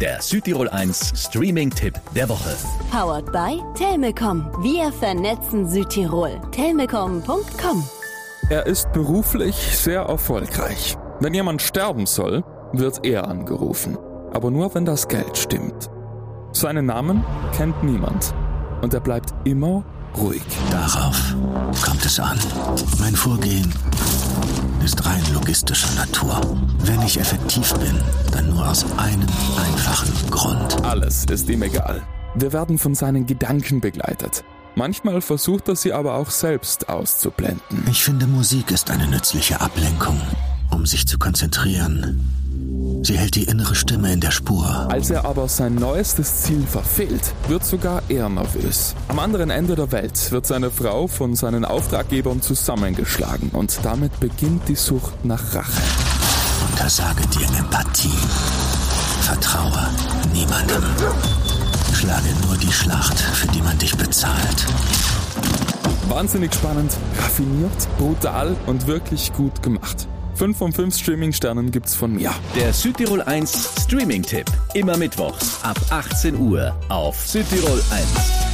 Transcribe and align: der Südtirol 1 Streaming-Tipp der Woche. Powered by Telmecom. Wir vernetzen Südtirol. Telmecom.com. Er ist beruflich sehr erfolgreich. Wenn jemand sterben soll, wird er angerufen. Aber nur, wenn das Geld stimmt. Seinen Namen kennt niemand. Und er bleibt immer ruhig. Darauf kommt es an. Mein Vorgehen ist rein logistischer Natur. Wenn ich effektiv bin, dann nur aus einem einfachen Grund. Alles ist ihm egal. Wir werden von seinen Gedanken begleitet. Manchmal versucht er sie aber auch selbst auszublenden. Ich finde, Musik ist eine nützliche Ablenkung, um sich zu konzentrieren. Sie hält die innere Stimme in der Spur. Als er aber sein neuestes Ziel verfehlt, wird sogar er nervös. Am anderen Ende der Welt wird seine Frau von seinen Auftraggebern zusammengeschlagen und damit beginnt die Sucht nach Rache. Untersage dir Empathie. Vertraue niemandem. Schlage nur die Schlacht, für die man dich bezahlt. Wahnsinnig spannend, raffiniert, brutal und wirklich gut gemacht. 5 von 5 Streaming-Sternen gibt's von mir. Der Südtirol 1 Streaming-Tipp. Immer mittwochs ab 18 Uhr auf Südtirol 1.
der 0.00 0.22
Südtirol 0.22 0.68
1 0.68 1.12
Streaming-Tipp 1.14 1.94
der 2.14 2.28
Woche. 2.28 2.56
Powered 2.90 3.32
by 3.32 3.60
Telmecom. 3.74 4.50
Wir 4.62 4.92
vernetzen 4.92 5.68
Südtirol. 5.68 6.40
Telmecom.com. 6.52 7.84
Er 8.50 8.66
ist 8.66 8.92
beruflich 8.92 9.56
sehr 9.56 10.02
erfolgreich. 10.02 10.96
Wenn 11.20 11.34
jemand 11.34 11.62
sterben 11.62 12.06
soll, 12.06 12.44
wird 12.72 13.04
er 13.04 13.26
angerufen. 13.28 13.98
Aber 14.32 14.50
nur, 14.50 14.74
wenn 14.74 14.84
das 14.84 15.08
Geld 15.08 15.36
stimmt. 15.36 15.90
Seinen 16.52 16.86
Namen 16.86 17.24
kennt 17.56 17.82
niemand. 17.82 18.34
Und 18.82 18.94
er 18.94 19.00
bleibt 19.00 19.34
immer 19.44 19.84
ruhig. 20.16 20.42
Darauf 20.70 21.34
kommt 21.84 22.04
es 22.04 22.20
an. 22.20 22.38
Mein 22.98 23.14
Vorgehen 23.14 23.72
ist 24.88 25.04
rein 25.04 25.22
logistischer 25.34 25.94
Natur. 25.96 26.40
Wenn 26.78 27.02
ich 27.02 27.20
effektiv 27.20 27.74
bin, 27.74 28.00
dann 28.32 28.48
nur 28.48 28.66
aus 28.66 28.86
einem 28.96 29.26
einfachen 29.58 30.30
Grund. 30.30 30.82
Alles 30.82 31.26
ist 31.26 31.46
ihm 31.50 31.62
egal. 31.62 32.02
Wir 32.34 32.54
werden 32.54 32.78
von 32.78 32.94
seinen 32.94 33.26
Gedanken 33.26 33.82
begleitet. 33.82 34.44
Manchmal 34.76 35.20
versucht 35.20 35.68
er 35.68 35.76
sie 35.76 35.92
aber 35.92 36.14
auch 36.14 36.30
selbst 36.30 36.88
auszublenden. 36.88 37.84
Ich 37.90 38.02
finde, 38.02 38.26
Musik 38.26 38.70
ist 38.70 38.90
eine 38.90 39.06
nützliche 39.06 39.60
Ablenkung, 39.60 40.18
um 40.70 40.86
sich 40.86 41.06
zu 41.06 41.18
konzentrieren. 41.18 42.24
Sie 43.08 43.16
hält 43.16 43.36
die 43.36 43.44
innere 43.44 43.74
Stimme 43.74 44.12
in 44.12 44.20
der 44.20 44.30
Spur. 44.30 44.66
Als 44.90 45.08
er 45.08 45.24
aber 45.24 45.48
sein 45.48 45.74
neuestes 45.76 46.42
Ziel 46.42 46.62
verfehlt, 46.66 47.32
wird 47.48 47.64
sogar 47.64 48.02
er 48.10 48.28
nervös. 48.28 48.94
Am 49.08 49.18
anderen 49.18 49.48
Ende 49.48 49.76
der 49.76 49.90
Welt 49.92 50.30
wird 50.30 50.46
seine 50.46 50.70
Frau 50.70 51.06
von 51.06 51.34
seinen 51.34 51.64
Auftraggebern 51.64 52.42
zusammengeschlagen 52.42 53.48
und 53.54 53.82
damit 53.82 54.20
beginnt 54.20 54.68
die 54.68 54.74
Sucht 54.74 55.24
nach 55.24 55.54
Rache. 55.54 55.80
Untersage 56.70 57.26
dir 57.28 57.48
Empathie. 57.58 58.12
Vertraue 59.22 59.88
niemandem. 60.34 60.82
Schlage 61.94 62.28
nur 62.46 62.58
die 62.58 62.70
Schlacht, 62.70 63.18
für 63.18 63.48
die 63.48 63.62
man 63.62 63.78
dich 63.78 63.96
bezahlt. 63.96 64.66
Wahnsinnig 66.10 66.52
spannend, 66.52 66.92
raffiniert, 67.16 67.88
brutal 67.96 68.54
und 68.66 68.86
wirklich 68.86 69.32
gut 69.32 69.62
gemacht. 69.62 70.06
5 70.38 70.56
von 70.56 70.72
5 70.72 70.96
Streaming-Sternen 70.96 71.72
gibt's 71.72 71.96
von 71.96 72.14
mir. 72.14 72.32
Der 72.54 72.72
Südtirol 72.72 73.22
1 73.22 73.70
Streaming-Tipp. 73.82 74.46
Immer 74.74 74.96
mittwochs 74.96 75.58
ab 75.64 75.76
18 75.90 76.38
Uhr 76.38 76.76
auf 76.88 77.26
Südtirol 77.26 77.82
1. 77.90 78.47